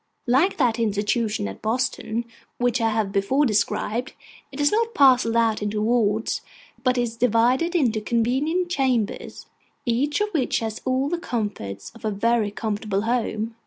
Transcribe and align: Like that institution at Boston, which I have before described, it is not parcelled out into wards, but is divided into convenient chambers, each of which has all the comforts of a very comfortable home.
Like 0.25 0.57
that 0.57 0.79
institution 0.79 1.47
at 1.47 1.61
Boston, 1.61 2.25
which 2.57 2.81
I 2.81 2.89
have 2.89 3.11
before 3.11 3.45
described, 3.45 4.13
it 4.51 4.59
is 4.59 4.71
not 4.71 4.95
parcelled 4.95 5.35
out 5.35 5.61
into 5.61 5.79
wards, 5.79 6.41
but 6.83 6.97
is 6.97 7.15
divided 7.15 7.75
into 7.75 8.01
convenient 8.01 8.67
chambers, 8.71 9.45
each 9.85 10.19
of 10.19 10.29
which 10.29 10.57
has 10.57 10.81
all 10.85 11.07
the 11.07 11.19
comforts 11.19 11.91
of 11.93 12.03
a 12.03 12.09
very 12.09 12.49
comfortable 12.49 13.01
home. 13.01 13.53